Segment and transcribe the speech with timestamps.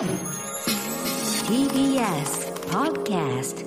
[0.00, 0.16] TBS
[2.70, 3.66] Podcast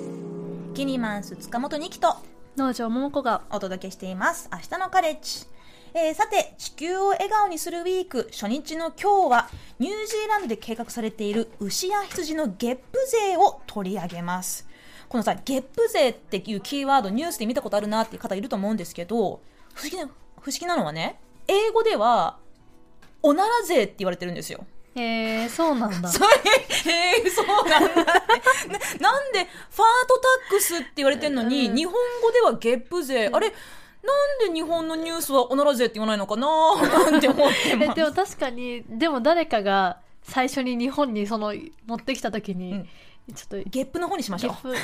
[0.73, 2.15] キニマンス塚本二木と
[2.57, 5.45] 農場桃子がお届けしています明日のカレッジ
[5.93, 14.67] えーさて、地球を笑顔にするウィーク初日の今日は、ニュージーランドで計画されている牛や羊のゲップ税を取り上げます。
[15.07, 19.39] このさ、ゲップ税っていうキーワードニュースで見たことあるなっていう方いると思うんですけど、
[19.75, 20.07] 不思議な、
[20.41, 22.39] 不思議なのはね、英語では、
[23.21, 24.65] おなら税って言われてるんですよ。
[24.95, 27.99] へえそうなんだ それ、へえ、そうなんだって。
[28.99, 29.47] ななんで、ファー
[30.07, 33.29] トタックスって言われてるのに、うん日本語ではゲップ税。
[33.31, 33.53] あれ、な
[34.47, 36.47] んで日本のニュースはおなら税って言わないのかな
[37.09, 37.95] なんて思ってえます。
[37.95, 41.53] でも確かにでも誰かが最初に日本にその
[41.87, 42.89] 持ってきた時に、うん
[43.33, 44.71] ちょっとゲップの方にしましょう。
[44.75, 44.79] っ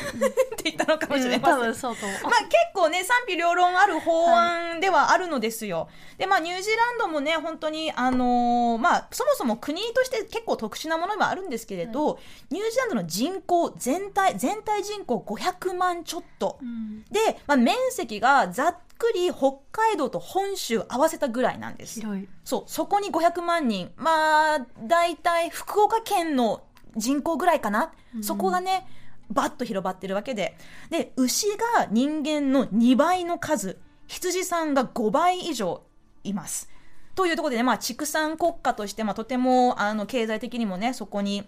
[0.56, 1.60] て言ったのかもしれうん多ません。
[1.60, 5.90] 分そうと思うまあ結構ね、賛否両論ある法案ではあるのですよ。
[6.18, 12.18] で、まあニュージーランドもね、本当に、あのーまあそもそも国として結構特殊なものではあるんですけれど、
[12.50, 16.58] ニュージーランドの人口全体、全体人口500万ちょっと。
[16.62, 22.00] うんで、まあ面積がざっくり北海道と本州合わせたぐらいなんです。
[22.02, 23.92] 広いそう、そこに500万人。
[23.96, 26.62] まあ、大体福岡県の
[27.00, 27.92] 人口ぐらいかな？
[28.22, 28.88] そこがね、
[29.32, 30.58] バッと広がってるわけで。
[30.90, 35.84] で、牛が人間の2倍の数、羊さんが5倍以上
[36.24, 36.70] います。
[37.16, 41.44] というところでね、まあ、畜産国家として、まあ、とても、あの、経済的にもね、そこに、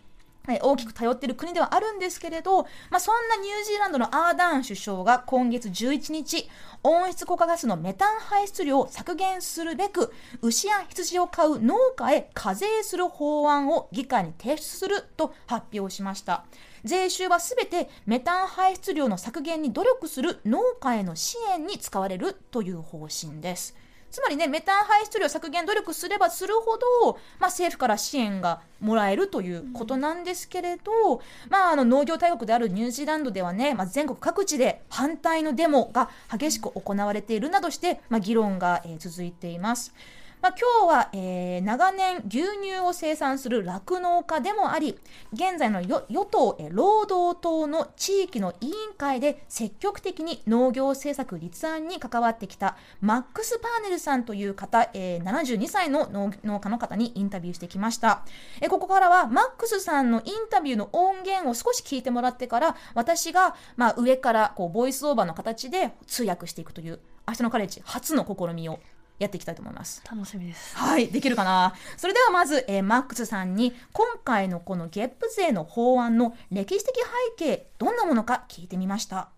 [0.47, 6.50] 大きく頼っている国ではあるんですけれど、まあ、そんなニュージーランドのアーダーン首相が今月11日、
[6.84, 16.45] 温室効果ガスのメタン排出量を削減するべく、牛や羊を飼う農家へ課税する法案を議会に提出すると発表しました。
[16.84, 23.75] 税収はすべてメタン排出量の削減に努力する農家への支援に使われるという方針です。
[24.12, 39.94] つまりね、メタン排出量削減努力すればするほど、まあ、政府から支援がもらえるということなんですけれど、まあ、あの農業大国であるニュージーランドではね、まあ、全国各地で反対のデモが激しく行われているなどして、まあ、議論が、えー続いています。
[40.41, 44.97] まあ、今日は、えー長年牛乳を生産する酪農家でもあり、
[45.34, 58.24] 現在の与党、えー労働党の地域の委員会で積極的に農業政策立案に関わってきたマックス・パーネルさんという方、えー72歳の農農家の方にインタビューしてきました。
[58.62, 68.80] えーここからはマックスさんのインタビューの音源を少し聞いてもらってから、私が、まあ、上からこうボイスオーバーの形で通訳していくという、明日のカレッジ初の試みを
[69.22, 70.02] やっていきたいと思います。
[70.09, 71.74] 楽しみですはい、できるかな？
[71.96, 76.96] それではまず、えーマックスさんに今回のこのゲップ税の法案の歴史的
[77.38, 79.30] 背景、どんなものか聞いてみました。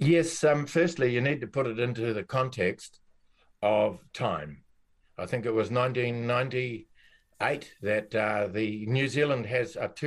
[0.00, 3.00] Yes, um, firstly, you need to put it into the context
[3.60, 4.62] of time.
[5.16, 6.86] I think it was 1998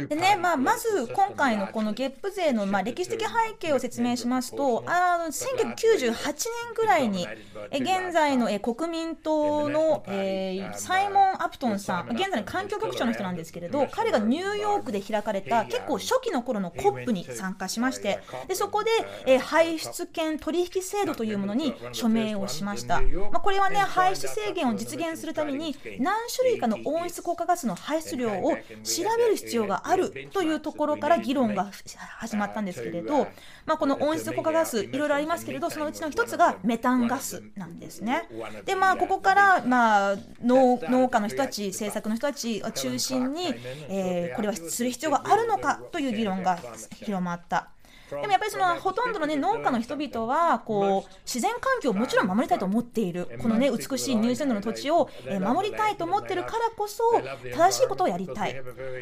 [0.07, 6.43] でね、まあ、まず今回のこのゲップ税のまあ歴史的背景を説明しますと、あの1998年
[6.75, 7.27] ぐらいに、
[7.71, 18.91] え現在のえ国民党の、えーサイモン・アプトンさん、現在の環境局長の人なんですけれど、彼がニューヨークで開かれた結構初期の頃の COP に参加しまして、でそこで、
[19.25, 23.01] えー排出権取引制度というものに署名をしました。
[23.01, 31.71] まあ、これはね、排出制限を実現するために、何種類かの温室効果ガスの排出量を調べる必要があるというところから議論が
[32.19, 33.27] 始まったんですけれど、
[33.65, 38.29] まあ、この温室効果ガス、いろいろありますけれど、そのうちの一つがメタンガスなんですね。
[38.65, 43.55] で、まあ、ここから、まあ、農農家の人たち、政策の人たちを中心に、
[43.89, 46.59] えーこれはする必要があるのかという議論が
[46.99, 47.74] 広まった。
[48.09, 53.27] でもやっぱりそのほとんどの、ね、農家の人々はこう自然環境をもちろん守りたいと思っている。
[53.41, 57.03] この、ね、美しいニュージーランドの土地を、えー守りたいと思っているからこそ
[57.53, 58.55] 正しいことをやりたい、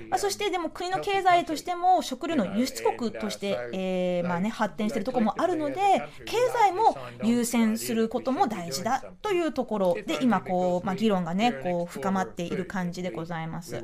[0.09, 5.75] まあ、そしてでも国の経済としても食料の輸出国として、えーまあね、発展しているところもあるので
[6.25, 13.83] 経済も優先することも大事だというところで今こう、まあ、議論が、ね、こう深まっている感じでございます。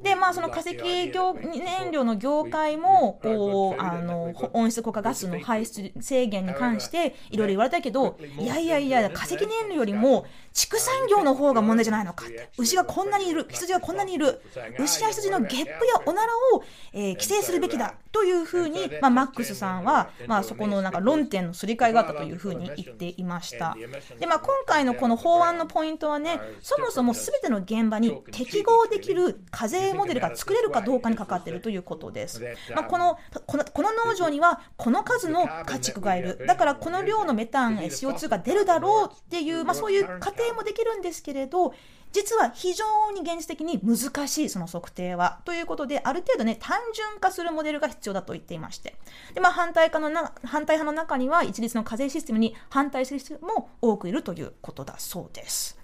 [0.00, 0.76] でまあその化石
[1.10, 12.50] 業燃料の業界もこうあの温室効果ガスの排出制限に関していろいろ言われたけどいやいやいや化石燃料よりも畜産業の方が問題じゃないのかって。
[12.58, 14.40] 牛がこんなにいる羊がこんなにいる
[14.78, 23.76] 牛や羊のゲップやおならを、えー規制するべきだというふうに、まあ、マックスさんは、まあ、そこのなんか論点のすり替えがあったというふうに言っていました。
[24.18, 32.42] で、まあ、今回のこの法案のポイントはねそもそも全ての現場に適合できる課税モデルが作れるかどうかにかかっているということです、
[32.74, 36.44] まあ、このこのこの農場にはこの数の家畜がいる。
[36.46, 41.74] だからこの量のメタン CO2 が出るだろうっていう、まあ、そういう仮定もできるんですけれど
[42.12, 45.40] 実は非常に現実的に難しいその測定は。
[45.44, 48.96] ということである程度ね単純化するモデルが必要だと言っていまして。
[49.34, 55.78] で、まあ、反対のな反対派の中には一律の課税システムに反対する人も多くいるということだそうです。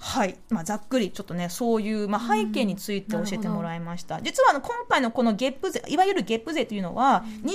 [0.00, 7.50] はい、まあ、ざっくりちょっとねそういう、まあ、背景について教えてもらいました、実はあの今回のこのゲップ税いわゆるゲップ税というのは、20年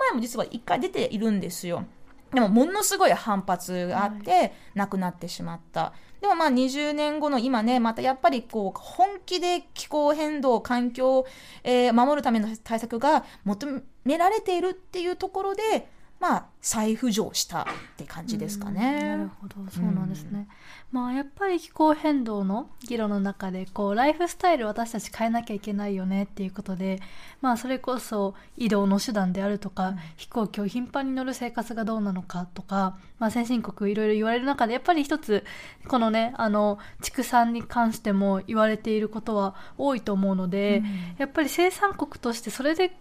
[0.00, 1.84] 前も実は1回出ているんですよ。
[2.32, 5.92] でもものすごい反発があって、なくなってしまった。
[6.20, 11.26] でもまあ20年後の今ねまたやっぱりこう本気で気候変動環境を、
[11.62, 15.88] えー守るための対策が求められているっていうところで
[16.20, 17.64] まあ再浮上したっ
[17.98, 19.08] て感じですかね。
[19.08, 19.56] なるほど。
[19.70, 20.48] そうなんですね、
[20.90, 27.02] まあやっぱり気候変動の議論の中でこうライフスタイル私たち変えなきゃいけないよねっていうことで
[27.42, 35.44] まあそれこそ移動の手段であるとか、飛行機を頻繁に乗る生活がどうなのかとか、まあ、先進国いろいろ言われる中でやっぱり一つ
[35.88, 40.82] このねあの畜産に関しても言われていることは多いと思うので、
[41.18, 42.94] やっぱり生産国としてそれでこ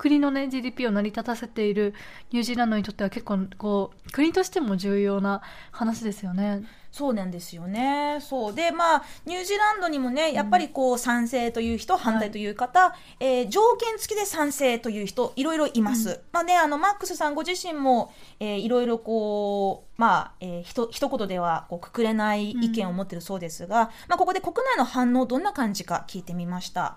[0.00, 1.92] 国のね GDP を成り立たせている
[2.32, 5.42] ニュージーランドにとっては結構こう国としても重要な
[5.72, 6.62] 話ですよね。
[6.90, 8.18] そうなんですよね。
[8.22, 16.22] そうでまあニュージーランドにもねやっぱりこう賛成という人、反対という方、えー条件付きで賛成という人いろいろいます。
[16.32, 18.10] まあねあのマックスさんご自身も、
[18.40, 26.96] えーいろいろこうまあ、えー、ひと一言ではこうくくれない意見を持ってるそうですが、まあここで国内の反応どんな感じか聞いてみました。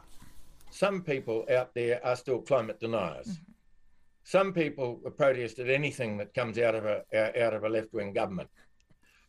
[0.73, 3.39] Some people out there are still climate deniers.
[4.25, 7.03] Some people protest at anything that comes out of a
[7.45, 8.49] out of a left wing government.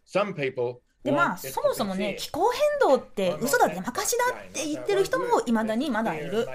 [0.06, 6.49] Some people でまあそもそもね.気候変動って嘘だ出まかしだって言ってる人もいまだにまだいる。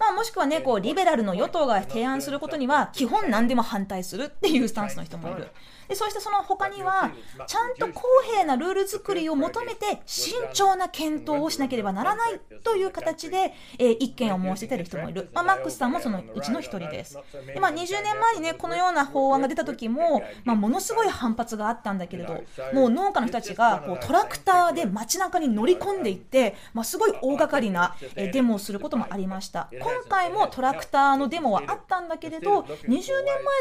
[0.00, 5.46] まあ、もしくはねこうリベラルの与党が提案することには基本何でも反対するっていうスタンスの人もいる。
[5.92, 7.12] でそしてその他には
[7.46, 17.18] ちゃんと公平なルール作りを求めて慎重な検討をしなければならないという形で、えー意見を申し出てる人もいる、まあ、マックスさんもそのうちの一人です。
[17.46, 22.42] で、まあ、20年前にねこのような法案が出た時も、まあ、ものすごい反発があったんだけれど
[22.72, 29.68] もう農家の人たちがこうトラクターで街中に乗り込んでいって、まあ、すごい大掛かりなえーデモをすることもありました。
[29.72, 33.04] 今回もトラクターのデモはあったんだけれど20年前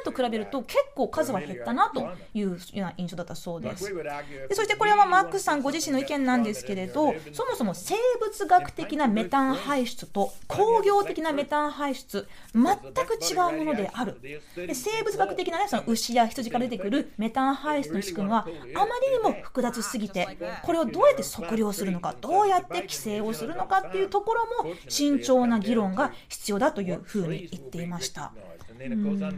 [0.05, 3.93] と比べると結構数は減ったなというような印象だったそうです。
[4.49, 12.65] でそしてこれはマックスさんご自身の意見なんですけれどそもそも生物学的なメタン排出と工業的なメタン排出全
[13.05, 14.19] く違うものである。
[14.21, 28.33] で生物学的な,、ね、その牛や羊から出てくるメタン排出の仕組みはあまりにも複雑すぎてこれをどうやって測量するのかどうやって規制をするのかっていうところも慎重な議論が必要だというふうに言っていました。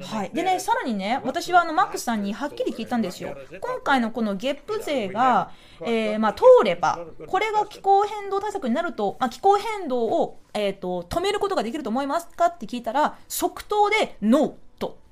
[0.01, 3.35] はい、でねさらにね私はあのマックスさんにはっきり聞いたんですよ。
[3.61, 5.51] 今回のこのゲップ税が、
[5.81, 14.49] えーまあ、通ればこれが気候変動対策になると、まあ、気候変動を、えー、と止めることができると思いますかって聞いたら即答でノー。
[14.49, 14.62] と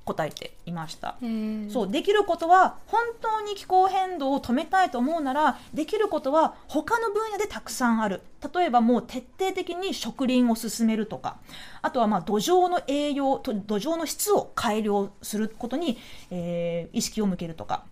[0.05, 1.15] 答えていました。
[1.21, 1.71] えー。
[1.71, 8.21] そうできることは本当に気候変動を止めたいと思うならできることは他の分野でたくさんある。
[8.53, 11.37] 例えばもう徹底的に植林を進めるとか。
[11.81, 15.97] あとはまあ土壌の栄養と土壌の質を改良することに、
[16.29, 17.85] えー意識を向けるとか。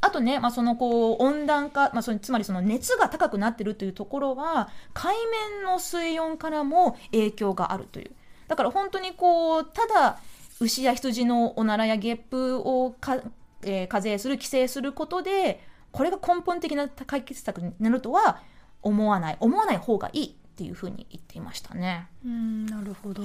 [0.00, 8.12] あとね、まあ、そのこう温暖化、まあ、そのつまりその熱が高くなっているというところは海面の水温からも影響があるという。
[8.46, 10.18] だから本当にこうただ
[10.60, 13.20] 牛や羊のおならやゲップをか、
[13.62, 15.60] えー課税する規制することで
[15.90, 18.42] これが根本的な解決策になるとは
[18.82, 19.36] 思わない。
[19.40, 22.08] 思わない方がいいっていうふうに言っていましたね。
[22.24, 23.22] うんなるほど。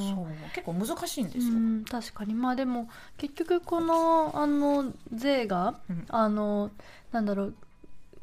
[0.53, 1.53] 結構難しいんですよ。
[1.53, 2.33] うん確かに。
[2.33, 6.05] まあでも結局このあの税が、うん。
[6.09, 6.71] あの
[7.11, 7.55] なんだろう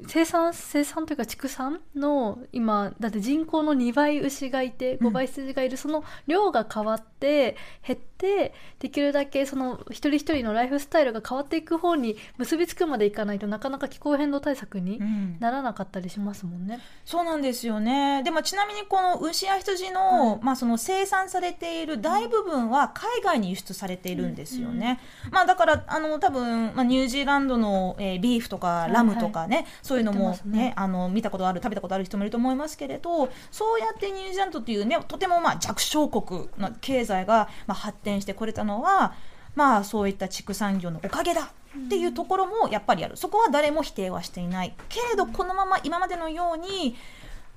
[0.07, 16.80] 生産生産というか畜産の今だって人口の2倍牛がいてうん5倍羊がいる、その量が変わって減ってできるだけその一人一人のライフスタイルが変わっていく方に結びつくまでいかないとなかなか気候変動対策にうんならなかったりしますもんね。
[17.04, 18.23] そうなんですよね。
[18.23, 25.00] でもちなみにこの牛や羊の、まあその生産されている大部分は海外に輸出されているんですよね。
[25.30, 39.14] まあだからあの多分まあニュージーランドの、えービーフとかラムとかね、そういうのもねねあの見たことある食べたことある人もいると思いますけれど、そうやってニュージーランドというねとてもまあ弱小国の経済がまあ発展してこれたのは。
[39.56, 46.94] まあそういった畜産業のおかげだっていうところもやっぱりある、そこは誰も否定はしていないけれどこのまま今までのように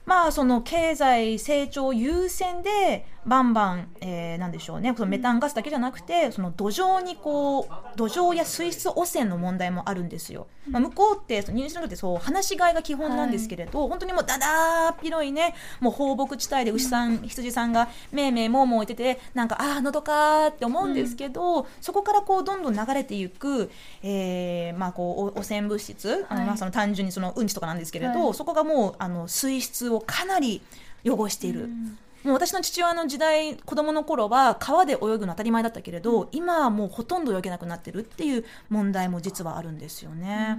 [0.06, 4.94] まあその経済成長優先でバンバン、えー、なんでしょうね。
[4.96, 30.62] そのメタンガスだけじゃなくてその土壌にこう土壌や水質汚染の問題もあるんですよ、まあ、向こうってニュージーランドってそう放し飼いが基本なんですけれど、はい、本当にもうだだーっ広いねもう放牧地帯で牛さん、羊さんがめいめいもうもういててなんかああのどかーって思うんですけど、うん、そこからこうどんどん流れていく、えー、まあこう汚染物質、あのまあその単純にそのうんちとかなんですけれど、はい、そこがもうあの水質をかなり
[31.06, 31.64] 汚している。
[31.64, 40.58] うんもう私の父親の時代子供の頃は川で泳ぐの当たり前だったけれど、今はもうほとんど泳げなくなってるっていう問題も実はあるんですよね。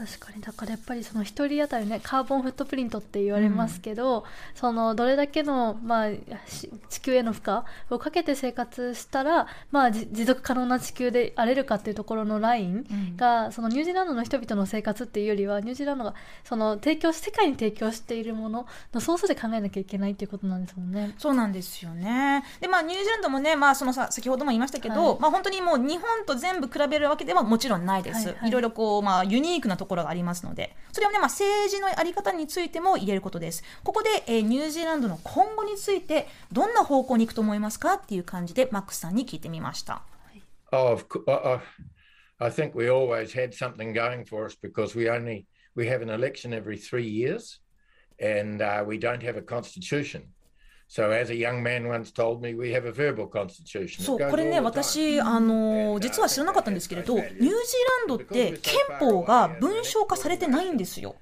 [0.00, 0.42] うん確かに。
[0.42, 4.24] だからやっぱりその1人当たりねカーボンフットプリントって言われますけど、うん、
[4.56, 6.10] そのどれだけの、まあ、
[6.88, 21.14] 地球への負荷をかけて生活したら、まあ、持続可能な地球であれるかっていうところのラインが、うん、そのニュージーランドの人々の生活っていうよりはニュージーランドがその提供世界に提供しているもののソースで考えなきゃいけないっていうことなんですもんね。
[21.18, 22.42] そうなんですよね。
[22.60, 28.26] で、まあ、ニュージーランドもね、まあ、そのさ先ほども言いましたけど、はい、まあ、本当にもう日本と全部比べるわけではもちろんないです。
[28.26, 30.74] はいはい、いろいろこう、まあ、ユニークなところがありますので。
[30.92, 33.62] それはね、まあ、政治のあり方についても言えることです。
[33.84, 40.02] ここで、えー、ニュージーランドの今後について、どんな方向に行くと思いますかっていう感じで、マックスさんに聞いてみました。
[40.72, 41.60] Oh, uh,
[42.38, 45.44] I think we always had something going for us because we only
[45.76, 47.60] we have an election every three years,
[48.18, 50.22] and uh, we don't have a constitution.
[50.88, 54.02] So as a young man once told me, we have a verbal constitution.
[54.02, 61.16] そう、これね、私、あの、実は知らなかったんですけれど、ニュージーランドって憲法が文章化されてないんですよ。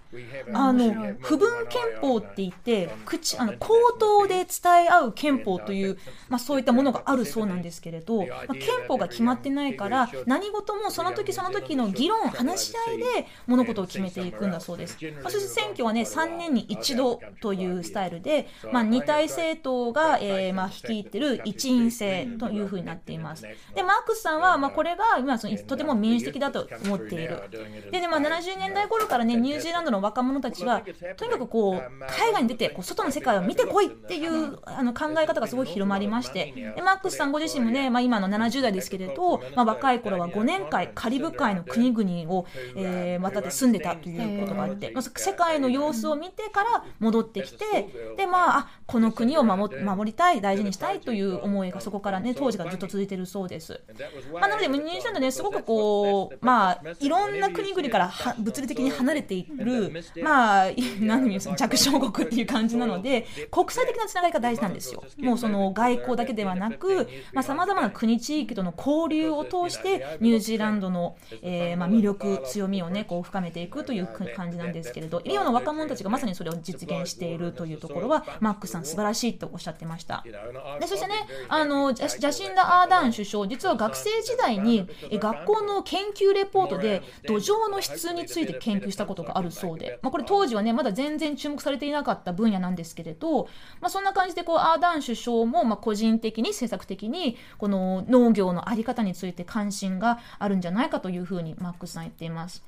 [0.52, 5.96] あの、不文憲法って言って、口、あの、口頭で伝え合う憲法という、
[6.28, 13.04] まあそういったものがあるそうなんですけれど、まあ、憲法が決まってないから、何事もその時その時の議論、話し合いで
[13.46, 14.98] 物事を決めていくんだそうです。
[15.22, 23.42] まあ、そして選挙はね、3年に一度というスタイルで、まあ二体制党が、えー、まあ、率いてる一員制というふうになっています。
[23.74, 27.42] で、マークスさんは、まあ、これが今そのとても民主的だと思っている。
[27.90, 30.82] で、でまあ、70年代頃からね、ニュージーランドの若者たちは、
[31.16, 47.64] とにかくこう、海外に出て、こう外の世界を見てこいっていうあの考え方がすごい広まりまして、で、マークスさんご自身もね、まあ、今の70代ですけれど、まあ、若い頃は5年間、カリブ海の国々を、えー、渡って住んでたということがあって、まあ、世界の様子を見てから戻ってきて、
[48.16, 53.80] で、まあ、あこの国を守守りたい、大事にしたいという思いがそこからね、当時からずっと続いているそうです。
[54.32, 60.66] まあ、なので、ニュージーランドね、すごくこう、まあ、いろんな国々からは物理的に離れている、まあ、
[61.00, 65.04] 何言うん弱小国っていう感じなので、国際的なつながりが大事なんですよ。
[65.18, 67.08] もうその外交だけではなく、
[67.42, 80.24] さまざ、まな国地域との交流を通して、ニュージーランドの、えー、まあ、魅力、強みをね、こう深めていくという感じなんですけれど、今の若者たちがまさにそれを実現しているというところは、マックさん素晴らしいとおっしゃってました。
[80.80, 81.14] でそしてね、
[81.48, 93.44] あのジャシンダ・アーダーン首相、実は学生時代に学校の研究レポートで土壌の質について研究したことがあるそうで、まあ、これ当時はね、まだ全然注目されていなかった分野なんですけれど、
[93.80, 102.62] まあ、そんな感じでこうアーダーン首相もまあ個人的に政策的にこの農業の在り方について関心があるんじゃないかというふうにマックスさん言っています。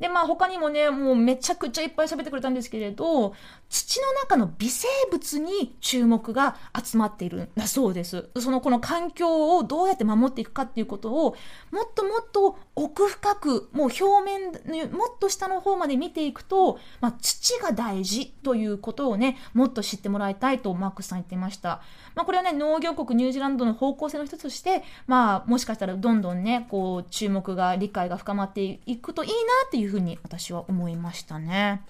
[0.00, 3.34] で、まあ他にもね、もうめちゃくちゃいっぱい喋ってくれたんですけれど、
[3.68, 8.28] 土の中の微生物に注目が集まっているんだそうです。
[8.40, 11.36] そのこの環境をどうやって守っていくかっていうことを、
[11.70, 14.50] もっともっと奥深く、もう表面
[14.90, 21.82] もっと下の方まで見ていくと、まあ、土が大事ということをね、もっと知ってもらいたいとマークスさん言ってました。
[22.14, 31.82] まあ、これはね、農業国ニュージーランドの方向性の一つとして、まあ、もしかしたらどんどんね、こう、注目が、理解が深まっていくといいなっていうふうに私は思いましたね。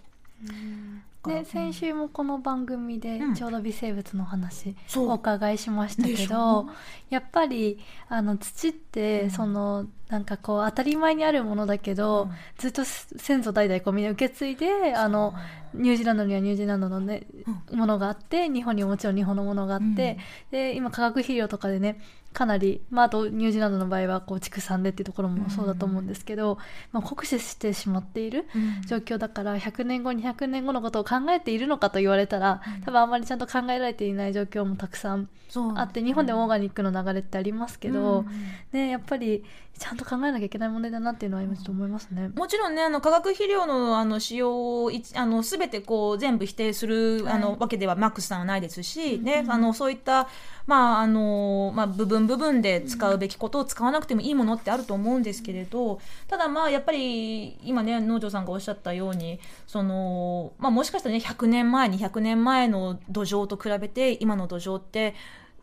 [1.27, 6.69] で先週もこの番組でちょうど微生物の話お伺いしましたけど、うん、
[7.11, 7.79] やっぱり
[8.09, 15.35] あの土ってその、なんかこう当たり前にあるものだけど、うん、ずっと先祖代々こうみんな受け継いであの
[15.73, 17.23] ニュージーランドにはニュージーランドのね、
[17.71, 20.19] うん、ものがあって日本にももちろん日本のものがあって、
[20.51, 22.01] で今化学肥料とかでね
[22.33, 26.59] かなり、まあ、あとニュージーランドの場合はこう畜産でっていうところもそうだと思うんですけど、
[26.93, 28.47] まあ、酷使してしまっている
[28.87, 35.29] 状況だから100年後200年後のことを考えているのかと言われたら多分あんまりちゃんと考えられていない状況もたくさん
[35.77, 38.25] あって日本でもオーガニックの流れってありますけど、
[38.73, 39.45] ね、やっぱり
[39.77, 42.31] ちゃんと考えなきゃいけない問題だなっていうのは今ちょっと思いますね。
[42.35, 50.29] もちろんねあの化学肥料のあの使用をあの全全てこう全部否定する、あのわけではマックスさんはないですし、ね、あのそういった
[50.67, 65.15] まああのまあ部分部分で使うべきことを使わなくてもいいものってあると思うんですけれど、ただまあやっぱり今ね農場さんがおっしゃったようにそのまあもしかしたらね100年前200年前の土壌と比べて今の土壌って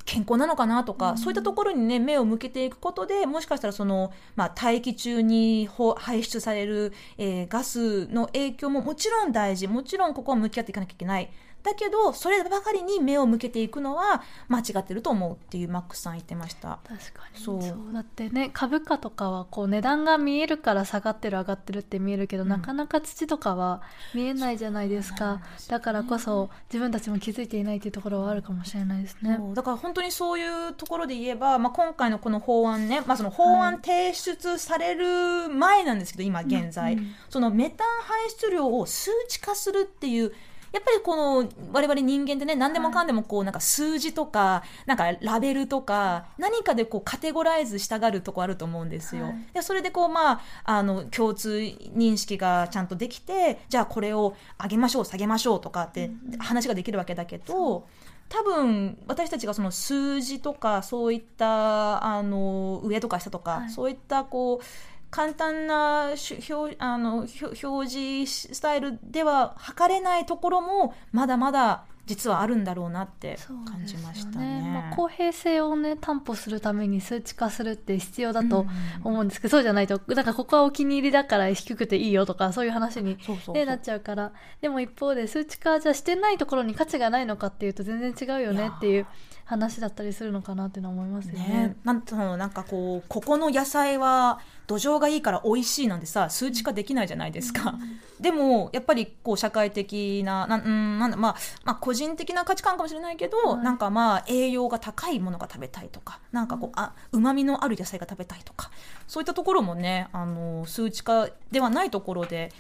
[0.08, 11.30] 健康なのかなとか、そういったところにね目を向けていくことでもしかしたらその、まあ、大気中に排出される、えー、ガスの影響ももちろん大事もちろんここは向き合っていかなきゃいけない
[11.68, 16.80] だけどそればかりに目を向けていくのは間違ってると思うっていうマックスさん言ってました。
[16.88, 17.44] 確かに。
[17.44, 17.94] そう。
[17.94, 23.82] だってね株価とかはこう値段が見えるから下がってる上がってるって見えるけど、うん、なかなか土とかは
[24.14, 29.38] 見えないじゃないですか、ね、だからこそ自分たちも気づいていないっていうところはあるかもしれないですね。
[29.54, 40.34] だから本当にそういうところで言えば、まあ、今回のこの法案ね、まあ、その法案提出される前なんですけど、今現在、うんうん、そのメタン排出量を数値化するっていう
[40.72, 49.26] やっぱりこの我々人間ってね何でもかんでもこうなんか数字とかなんかラベルとか何かでこうカテゴライズしたがるとこあると思うんですよ。
[49.26, 51.50] はい、でそれでこうまああの共通
[51.96, 57.88] 認識がちゃんとできてじゃあこれを上げましょう下げましょうとかって話ができるわけだけど。
[58.30, 64.66] 多分私たちがその数字とかそういったあの上とか下とか、はい、そういったこう
[65.10, 66.14] 簡単な
[66.50, 67.28] 表あの
[67.64, 74.62] 表示スタイルでは測れないところもまだまだ実はあるんだろうなって感じましたね。
[74.62, 78.66] ねまあ、公平性をね担保するために数値化するって必要だと
[79.04, 83.18] 思うんですけど、うん、そうじゃないとなんかここはお気に入りだから低くていいよとかそういう話に、
[83.54, 89.06] ね、なっちゃうからでも一方で数値化じゃしてないところに価値がないのかっていうと全然違うよねっていう。
[89.48, 91.40] 話だったりするのかなっていうのは思いますよね。
[91.40, 108.70] ねなんとなんかこうここの野菜は土壌がいいから美味しいなんてさ数値化できないじゃないですか、うん、でもやっぱりこう社会的なな,、うんなんだまあ、まあ個人的な価値観かもしれないけど、はい、なんかまあ栄養が高いものが食べたいとかなんかこうあうまみのある野菜が食べたいとか
[109.08, 112.52] そういったところもねあの数値化ではないところで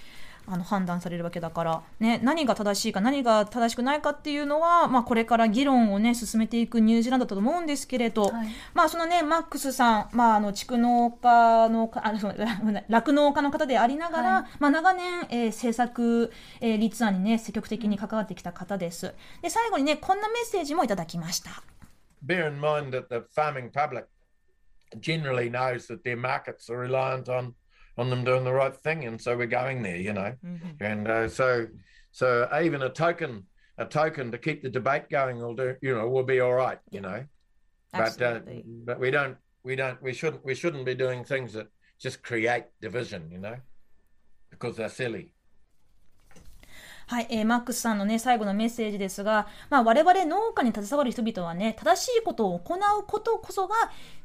[0.49, 11.91] あの判断されるわけだから、ね、何が正しいか何が正しくないかっていうのは、まあ、これから議論を、ね、進めていくニュージーランドだと思うんですけれど、はい、まあ、そのねマックスさん、まあ、あの畜農家の
[12.87, 19.13] 酪農家の方でありながら、はい、まあ、長年、えー、政策、えー、立案に、ね、積極的に関わってきた方です。
[19.41, 21.63] で最後にねこんなメッセージもいただきました。
[22.25, 24.05] Bear in mind that the farming public
[24.99, 27.53] generally knows that their markets are reliant on
[27.97, 30.33] on them doing the right thing, and so we're going there, you know.
[30.45, 30.83] Mm-hmm.
[30.83, 31.67] And uh, so,
[32.11, 33.45] so even a token,
[33.77, 36.79] a token to keep the debate going will do, you know, will be all right,
[36.91, 37.25] you know.
[37.91, 38.39] But uh,
[38.85, 41.67] but we don't, we don't, we shouldn't, we shouldn't be doing things that
[41.99, 43.55] just create division, you know,
[44.51, 45.33] because they're silly.
[47.09, 53.75] はい、えー、マックスさんのね、最後のメッセージですが、まあ、我々農家に携わる人々はね、正しいことを行うことこそが、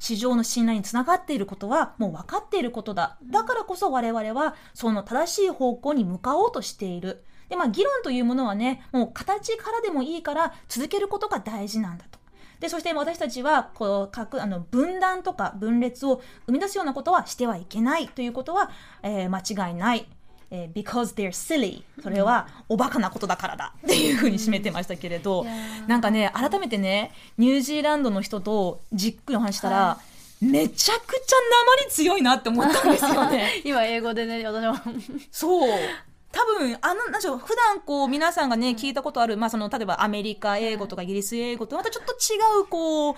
[0.00, 3.18] 市場の信頼につながっていることは、もう分かっていることだ。
[3.22, 7.22] だからこそ我々は、その正しい方向に向かおうとしている。
[7.48, 12.18] で、まあ、議論というものはね、もう形からでもいいから続けることが大事なんだと。
[12.58, 18.70] で、そして私たちは、こう、各、あの、分断とか分裂を生み出すようなことはしてはいけないということは、
[19.04, 20.08] えー、間違いない。
[20.54, 23.72] えー、because they're silly それはおバカなことだからだ。
[23.78, 25.46] っていうふうに締めてましたけれど、
[25.86, 29.98] なんかね改めてねニュージーランドの人とじっくりお話したら、は
[30.42, 31.36] い、めちゃくちゃ
[31.80, 33.62] 鉛強いなって思ったんですよね。
[33.64, 34.94] 今英語でね私も。
[35.30, 35.70] そう。
[36.32, 43.14] 多分あのなんでしょう普段こう皆さんがね聞いたことある、まあ、その例えばアメリカ英語とかイギリス英語とまたちょっと違うこう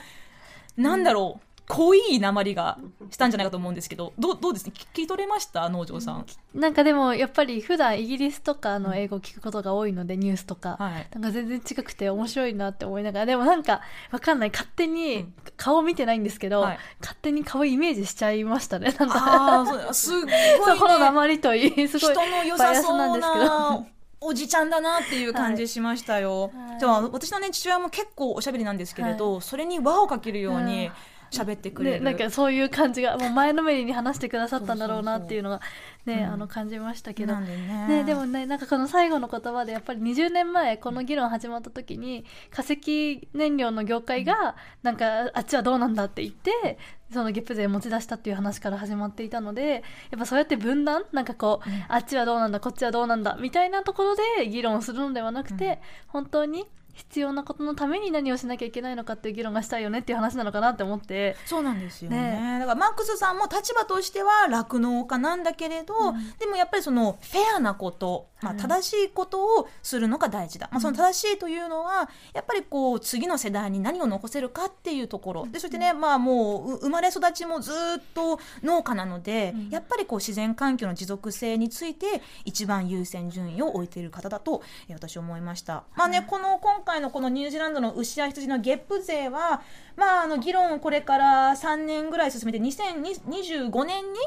[0.77, 2.79] なんだろう、濃い鉛が
[3.11, 4.73] したんじゃないかと思うんですけどどうどうですね？
[4.75, 5.69] 聞き取れました？
[5.69, 13.27] 農場さん、なんかでもやっぱり普段イギリスとかの英語を聞くことが多いので、ニュースとか、はい、なんか全然違くて面白いなって思いながら。
[13.27, 14.51] でもなんかわかんない。
[14.51, 18.95] 勝手に顔見てないんですけど、はい、勝手に顔イメージしちゃいましたね。
[18.99, 23.95] なんかすごい、ね、 そこの鉛といい すごい人の良さそうなんですけど。
[24.27, 26.45] おじちゃんだなっていう感じしましたよ。
[26.45, 30.91] はい、でも私のね父親も結構おしゃべりなんですけれど、はい、それに輪をかけるように、
[31.35, 35.61] 喋ってくれる、ね、なんかそういう感じがもう前のめりに話してくださったんだろうなっていうのが
[36.07, 46.79] ね、あの感じましたけど、でね、ね、でもねなんかこの最後の言葉でやっぱり20年前この議論始まった時に化石燃料の業界がなんかあっちはどうなんだって言って
[47.11, 49.71] そのゲップ税持ち出したっていう話から始まっていたので
[50.11, 55.77] やっぱそうやって分断なんかこう、うん、あっちはどうなんだこっちはどうなんだみたいなところで議論するのではなくて、うん、
[56.09, 61.37] 本当に必要なことのために何をしなきゃいけないのかっていう議論がしたいよねっていう話なのかなって思って。
[61.47, 62.41] そうなんですよね。
[62.41, 65.95] ねだからマックスさんも立場としては酪農家なんだけれど、
[66.39, 75.47] でもやっぱりそのフェアなこと、まあ、はい正しいことをするのが大事だ、まあ、その正しいというのはやっぱりこう次の世代に何を残せるかっていうところ。
[75.47, 77.75] でそしてね、まあ、もうう生まれ育ちもずっ
[78.15, 79.71] と農家なので、うん。
[79.71, 85.85] やっぱりこう自然環境の持続性について一番優先順位を置いている方だとえー私は思いました。
[85.97, 89.63] まあね、この今回のこのニュージーランドの牛や羊のゲップ税は、
[89.97, 94.19] まあ、あの議論をこれから3年ぐらい進めて2025年に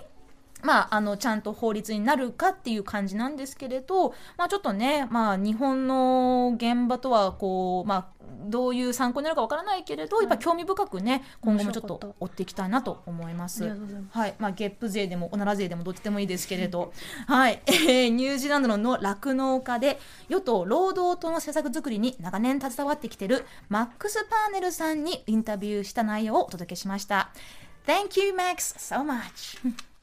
[0.64, 8.18] まあ、あのちゃんと法律になるかっていう感じなんですけれど、まあ、ちょっとね、まあ、日本の現場とはこう、まあ、
[8.48, 13.78] どういう参考になるかわからないけれど、やっぱ興味深くね今後もちょっと追っていきたいなと思います。
[14.12, 16.92] はいまあ、ゲップ税でもおなら税でもどっちでもいいですけれど、
[17.28, 27.30] はいえーニュージーランドの酪農家で与党・労働党の政策作りに長年携わってきているマックス・パーネルさんにインタビューした内容をお届けしました。
[27.86, 29.58] Thank you, Max, so much.